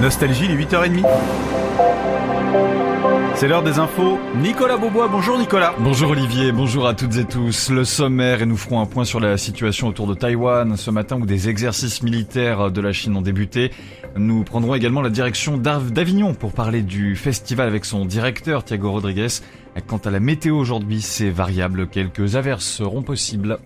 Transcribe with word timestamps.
Nostalgie, 0.00 0.46
les 0.46 0.56
8h30. 0.56 1.06
C'est 3.34 3.48
l'heure 3.48 3.62
des 3.62 3.78
infos. 3.78 4.18
Nicolas 4.36 4.76
Beaubois, 4.76 5.08
bonjour 5.08 5.38
Nicolas. 5.38 5.74
Bonjour 5.78 6.10
Olivier, 6.10 6.52
bonjour 6.52 6.86
à 6.86 6.92
toutes 6.92 7.16
et 7.16 7.24
tous. 7.24 7.70
Le 7.70 7.84
sommaire 7.84 8.42
et 8.42 8.46
nous 8.46 8.58
ferons 8.58 8.80
un 8.80 8.86
point 8.86 9.04
sur 9.04 9.20
la 9.20 9.38
situation 9.38 9.88
autour 9.88 10.06
de 10.06 10.14
Taïwan 10.14 10.76
ce 10.76 10.90
matin 10.90 11.16
où 11.16 11.24
des 11.24 11.48
exercices 11.48 12.02
militaires 12.02 12.70
de 12.70 12.80
la 12.82 12.92
Chine 12.92 13.16
ont 13.16 13.22
débuté. 13.22 13.70
Nous 14.16 14.44
prendrons 14.44 14.74
également 14.74 15.00
la 15.00 15.10
direction 15.10 15.56
d'Avignon 15.56 16.34
pour 16.34 16.52
parler 16.52 16.82
du 16.82 17.16
festival 17.16 17.66
avec 17.66 17.86
son 17.86 18.04
directeur 18.04 18.64
Thiago 18.64 18.90
Rodriguez. 18.90 19.28
Quant 19.86 20.00
à 20.04 20.10
la 20.10 20.20
météo 20.20 20.56
aujourd'hui, 20.56 21.00
c'est 21.00 21.30
variable. 21.30 21.88
Quelques 21.88 22.36
averses 22.36 22.64
seront 22.66 23.02
possibles. 23.02 23.58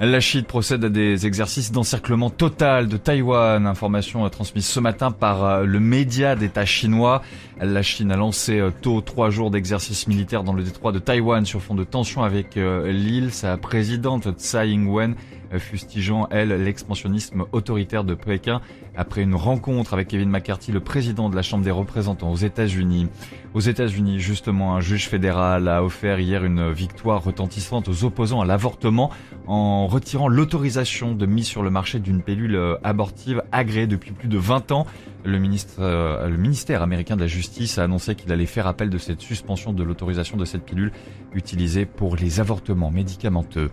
La 0.00 0.18
Chine 0.18 0.42
procède 0.42 0.84
à 0.84 0.88
des 0.88 1.24
exercices 1.24 1.70
d'encerclement 1.70 2.28
total 2.28 2.88
de 2.88 2.96
Taïwan. 2.96 3.64
Information 3.64 4.28
transmise 4.28 4.66
ce 4.66 4.80
matin 4.80 5.12
par 5.12 5.44
euh, 5.44 5.64
le 5.64 5.78
média 5.78 6.34
d'État 6.34 6.64
chinois. 6.64 7.22
La 7.60 7.80
Chine 7.82 8.10
a 8.10 8.16
lancé 8.16 8.58
euh, 8.58 8.70
tôt 8.82 9.00
trois 9.02 9.30
jours 9.30 9.52
d'exercices 9.52 10.08
militaires 10.08 10.42
dans 10.42 10.52
le 10.52 10.64
détroit 10.64 10.90
de 10.90 10.98
Taïwan 10.98 11.46
sur 11.46 11.62
fond 11.62 11.76
de 11.76 11.84
tension 11.84 12.24
avec 12.24 12.56
euh, 12.56 12.90
l'île. 12.90 13.30
Sa 13.32 13.56
présidente 13.56 14.28
Tsai 14.36 14.70
Ing-wen 14.70 15.14
fustigeant, 15.58 16.28
elle, 16.30 16.48
l'expansionnisme 16.48 17.44
autoritaire 17.52 18.04
de 18.04 18.14
Pékin 18.14 18.60
après 18.96 19.22
une 19.22 19.34
rencontre 19.34 19.94
avec 19.94 20.08
Kevin 20.08 20.30
McCarthy, 20.30 20.72
le 20.72 20.80
président 20.80 21.28
de 21.28 21.36
la 21.36 21.42
Chambre 21.42 21.64
des 21.64 21.70
représentants 21.70 22.30
aux 22.30 22.36
États-Unis. 22.36 23.08
Aux 23.54 23.60
États-Unis, 23.60 24.20
justement, 24.20 24.74
un 24.74 24.80
juge 24.80 25.08
fédéral 25.08 25.68
a 25.68 25.84
offert 25.84 26.18
hier 26.20 26.44
une 26.44 26.72
victoire 26.72 27.22
retentissante 27.22 27.88
aux 27.88 28.04
opposants 28.04 28.40
à 28.40 28.44
l'avortement 28.44 29.10
en 29.46 29.86
retirant 29.86 30.28
l'autorisation 30.28 31.14
de 31.14 31.26
mise 31.26 31.46
sur 31.46 31.62
le 31.62 31.70
marché 31.70 31.98
d'une 32.00 32.22
pilule 32.22 32.78
abortive 32.82 33.42
agréée 33.52 33.86
depuis 33.86 34.12
plus 34.12 34.28
de 34.28 34.38
20 34.38 34.72
ans. 34.72 34.86
Le, 35.24 35.38
ministre, 35.38 35.76
euh, 35.78 36.28
le 36.28 36.36
ministère 36.36 36.82
américain 36.82 37.16
de 37.16 37.22
la 37.22 37.26
Justice 37.26 37.78
a 37.78 37.84
annoncé 37.84 38.14
qu'il 38.14 38.30
allait 38.30 38.44
faire 38.44 38.66
appel 38.66 38.90
de 38.90 38.98
cette 38.98 39.22
suspension 39.22 39.72
de 39.72 39.82
l'autorisation 39.82 40.36
de 40.36 40.44
cette 40.44 40.64
pilule 40.64 40.92
utilisée 41.32 41.86
pour 41.86 42.16
les 42.16 42.40
avortements 42.40 42.90
médicamenteux. 42.90 43.70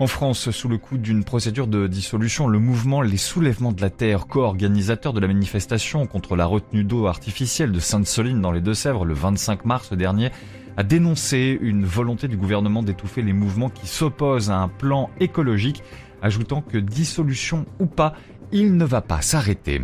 En 0.00 0.08
France, 0.08 0.50
sous 0.50 0.68
le 0.68 0.76
coup 0.76 0.98
d'une 0.98 1.22
procédure 1.22 1.68
de 1.68 1.86
dissolution, 1.86 2.48
le 2.48 2.58
mouvement 2.58 3.00
Les 3.00 3.16
Soulèvements 3.16 3.70
de 3.70 3.80
la 3.80 3.90
Terre, 3.90 4.26
co-organisateur 4.26 5.12
de 5.12 5.20
la 5.20 5.28
manifestation 5.28 6.08
contre 6.08 6.34
la 6.34 6.46
retenue 6.46 6.82
d'eau 6.82 7.06
artificielle 7.06 7.70
de 7.70 7.78
Sainte-Soline 7.78 8.40
dans 8.40 8.50
les 8.50 8.60
Deux-Sèvres 8.60 9.04
le 9.04 9.14
25 9.14 9.64
mars 9.64 9.92
dernier, 9.92 10.30
a 10.76 10.82
dénoncé 10.82 11.56
une 11.60 11.84
volonté 11.84 12.26
du 12.26 12.36
gouvernement 12.36 12.82
d'étouffer 12.82 13.22
les 13.22 13.32
mouvements 13.32 13.70
qui 13.70 13.86
s'opposent 13.86 14.50
à 14.50 14.58
un 14.58 14.66
plan 14.66 15.10
écologique, 15.20 15.84
ajoutant 16.22 16.60
que 16.60 16.78
dissolution 16.78 17.64
ou 17.78 17.86
pas, 17.86 18.14
il 18.50 18.76
ne 18.76 18.84
va 18.84 19.00
pas 19.00 19.22
s'arrêter. 19.22 19.82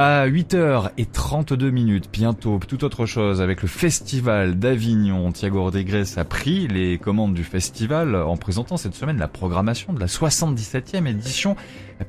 À 0.00 0.28
8h32 0.28 1.70
minutes, 1.70 2.08
bientôt, 2.12 2.60
tout 2.68 2.84
autre 2.84 3.04
chose 3.04 3.40
avec 3.40 3.62
le 3.62 3.66
festival 3.66 4.56
d'Avignon. 4.56 5.32
Thiago 5.32 5.60
Rodriguez 5.60 6.04
a 6.18 6.24
pris 6.24 6.68
les 6.68 6.98
commandes 6.98 7.34
du 7.34 7.42
festival 7.42 8.14
en 8.14 8.36
présentant 8.36 8.76
cette 8.76 8.94
semaine 8.94 9.18
la 9.18 9.26
programmation 9.26 9.92
de 9.92 9.98
la 9.98 10.06
77e 10.06 11.04
édition. 11.08 11.56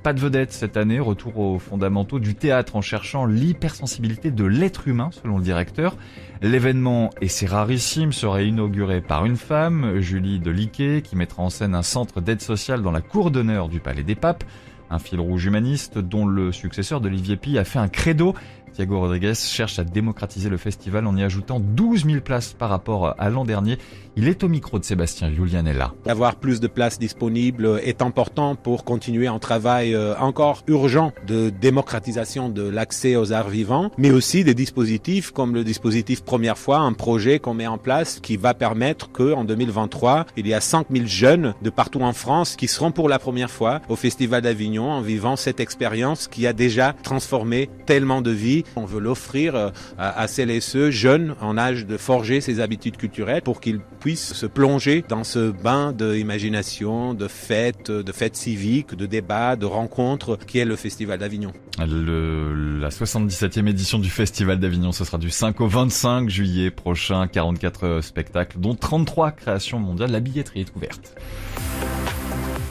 Pas 0.03 0.13
de 0.13 0.19
vedette 0.19 0.51
cette 0.51 0.77
année, 0.77 0.99
retour 0.99 1.39
aux 1.39 1.57
fondamentaux 1.57 2.19
du 2.19 2.35
théâtre 2.35 2.75
en 2.75 2.81
cherchant 2.81 3.25
l'hypersensibilité 3.25 4.29
de 4.29 4.45
l'être 4.45 4.87
humain 4.87 5.09
selon 5.11 5.39
le 5.39 5.43
directeur. 5.43 5.97
L'événement, 6.43 7.09
et 7.21 7.27
c'est 7.27 7.47
rarissime, 7.47 8.13
serait 8.13 8.47
inauguré 8.47 9.01
par 9.01 9.25
une 9.25 9.35
femme, 9.35 9.99
Julie 9.99 10.39
Deliquet, 10.39 11.01
qui 11.03 11.15
mettra 11.15 11.41
en 11.41 11.49
scène 11.49 11.73
un 11.73 11.81
centre 11.81 12.21
d'aide 12.21 12.41
sociale 12.41 12.83
dans 12.83 12.91
la 12.91 13.01
cour 13.01 13.31
d'honneur 13.31 13.67
du 13.67 13.79
Palais 13.79 14.03
des 14.03 14.13
Papes. 14.13 14.43
Un 14.89 14.99
fil 14.99 15.19
rouge 15.19 15.45
humaniste 15.45 15.97
dont 15.97 16.25
le 16.25 16.51
successeur 16.51 17.01
d'Olivier 17.01 17.35
Pi 17.37 17.57
a 17.57 17.63
fait 17.63 17.79
un 17.79 17.87
credo 17.87 18.33
Thiago 18.79 18.97
Rodriguez 18.97 19.35
cherche 19.35 19.77
à 19.77 19.83
démocratiser 19.83 20.47
le 20.47 20.55
festival 20.55 21.05
en 21.05 21.17
y 21.17 21.21
ajoutant 21.21 21.59
12 21.59 22.05
000 22.05 22.21
places 22.21 22.53
par 22.53 22.69
rapport 22.69 23.13
à 23.19 23.29
l'an 23.29 23.43
dernier. 23.43 23.77
Il 24.15 24.29
est 24.29 24.41
au 24.41 24.47
micro 24.47 24.79
de 24.79 24.85
Sébastien 24.85 25.29
Julianella. 25.29 25.93
Avoir 26.07 26.37
plus 26.37 26.61
de 26.61 26.67
places 26.67 26.97
disponibles 26.97 27.81
est 27.83 28.01
important 28.01 28.55
pour 28.55 28.85
continuer 28.85 29.27
un 29.27 29.37
travail 29.37 29.93
euh, 29.93 30.15
encore 30.17 30.63
urgent 30.67 31.11
de 31.27 31.49
démocratisation 31.49 32.47
de 32.47 32.61
l'accès 32.61 33.17
aux 33.17 33.33
arts 33.33 33.49
vivants, 33.49 33.91
mais 33.97 34.11
aussi 34.11 34.45
des 34.45 34.53
dispositifs 34.53 35.31
comme 35.31 35.53
le 35.53 35.65
dispositif 35.65 36.23
Première 36.23 36.57
fois, 36.57 36.77
un 36.77 36.93
projet 36.93 37.39
qu'on 37.39 37.53
met 37.53 37.67
en 37.67 37.77
place 37.77 38.21
qui 38.21 38.37
va 38.37 38.53
permettre 38.53 39.11
qu'en 39.11 39.43
2023, 39.43 40.25
il 40.37 40.47
y 40.47 40.53
a 40.53 40.61
5 40.61 40.87
000 40.89 41.05
jeunes 41.05 41.53
de 41.61 41.69
partout 41.69 42.01
en 42.01 42.13
France 42.13 42.55
qui 42.55 42.69
seront 42.69 42.91
pour 42.91 43.09
la 43.09 43.19
première 43.19 43.51
fois 43.51 43.81
au 43.89 43.97
Festival 43.97 44.41
d'Avignon 44.41 44.89
en 44.89 45.01
vivant 45.01 45.35
cette 45.35 45.59
expérience 45.59 46.29
qui 46.29 46.47
a 46.47 46.53
déjà 46.53 46.93
transformé 47.03 47.69
tellement 47.85 48.21
de 48.21 48.31
vies 48.31 48.63
on 48.75 48.85
veut 48.85 48.99
l'offrir 48.99 49.55
euh, 49.55 49.69
à, 49.97 50.27
celles 50.27 50.51
et 50.51 50.61
ceux 50.61 50.91
jeunes 50.91 51.35
en 51.41 51.57
âge 51.57 51.85
de 51.85 51.97
forger 51.97 52.41
ses 52.41 52.59
habitudes 52.59 52.97
culturelles 52.97 53.41
pour 53.41 53.61
qu'ils 53.61 53.79
puissent 53.79 54.33
se 54.33 54.45
plonger 54.45 55.03
dans 55.07 55.23
ce 55.23 55.51
bain 55.51 55.91
d'imagination, 55.91 57.13
de 57.13 57.27
fêtes, 57.27 57.91
de 57.91 58.11
fêtes 58.11 58.35
civiques, 58.35 58.95
de 58.95 59.05
débats, 59.05 59.55
de 59.55 59.65
rencontres 59.65 60.37
qui 60.37 60.59
est 60.59 60.65
le 60.65 60.75
Festival 60.75 61.19
d'Avignon. 61.19 61.53
la 61.77 62.89
77e 62.89 63.67
édition 63.67 63.99
du 63.99 64.09
Festival 64.09 64.59
d'Avignon, 64.59 64.91
ce 64.91 65.03
sera 65.03 65.17
du 65.17 65.29
5 65.29 65.59
au 65.61 65.67
25 65.67 66.29
juillet 66.29 66.71
prochain, 66.71 67.27
44 67.27 68.01
spectacles, 68.01 68.59
dont 68.59 68.75
33 68.75 69.31
créations 69.31 69.79
mondiales. 69.79 70.11
La 70.11 70.19
billetterie 70.19 70.61
est 70.61 70.75
ouverte. 70.75 71.15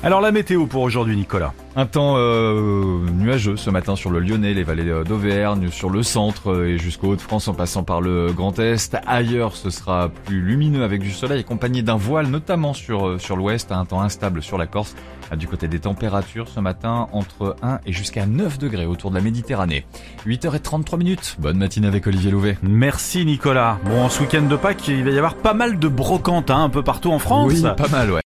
Alors 0.02 0.20
la 0.20 0.30
météo 0.30 0.66
pour 0.66 0.82
aujourd'hui 0.82 1.16
Nicolas 1.16 1.52
un 1.78 1.86
temps 1.86 2.14
euh, 2.16 2.98
nuageux 3.12 3.56
ce 3.56 3.70
matin 3.70 3.94
sur 3.94 4.10
le 4.10 4.18
Lyonnais, 4.18 4.52
les 4.52 4.64
vallées 4.64 4.88
euh, 4.88 5.04
d'Auvergne, 5.04 5.68
sur 5.70 5.90
le 5.90 6.02
centre 6.02 6.50
euh, 6.50 6.70
et 6.70 6.76
jusqu'au 6.76 7.12
Haut-de-France 7.12 7.46
en 7.46 7.54
passant 7.54 7.84
par 7.84 8.00
le 8.00 8.32
Grand 8.32 8.58
Est. 8.58 8.96
Ailleurs, 9.06 9.54
ce 9.54 9.70
sera 9.70 10.08
plus 10.08 10.40
lumineux 10.40 10.82
avec 10.82 11.00
du 11.00 11.12
soleil 11.12 11.38
accompagné 11.38 11.82
d'un 11.82 11.94
voile, 11.94 12.26
notamment 12.26 12.74
sur, 12.74 13.20
sur 13.20 13.36
l'Ouest, 13.36 13.70
un 13.70 13.84
temps 13.84 14.02
instable 14.02 14.42
sur 14.42 14.58
la 14.58 14.66
Corse. 14.66 14.96
Du 15.36 15.46
côté 15.46 15.68
des 15.68 15.78
températures 15.78 16.48
ce 16.48 16.58
matin, 16.58 17.06
entre 17.12 17.54
1 17.62 17.78
et 17.86 17.92
jusqu'à 17.92 18.26
9 18.26 18.58
degrés 18.58 18.86
autour 18.86 19.10
de 19.10 19.14
la 19.14 19.22
Méditerranée. 19.22 19.86
8h33 20.26 20.98
minutes. 20.98 21.36
Bonne 21.38 21.58
matinée 21.58 21.86
avec 21.86 22.08
Olivier 22.08 22.32
Louvet. 22.32 22.58
Merci 22.62 23.24
Nicolas. 23.24 23.78
Bon, 23.84 24.08
ce 24.08 24.22
week-end 24.22 24.42
de 24.42 24.56
Pâques, 24.56 24.88
il 24.88 25.04
va 25.04 25.10
y 25.10 25.18
avoir 25.18 25.36
pas 25.36 25.54
mal 25.54 25.78
de 25.78 25.86
brocantes 25.86 26.50
hein, 26.50 26.64
un 26.64 26.70
peu 26.70 26.82
partout 26.82 27.12
en 27.12 27.20
France. 27.20 27.52
Oui, 27.52 27.62
pas 27.62 27.88
mal, 27.88 28.10
ouais. 28.10 28.22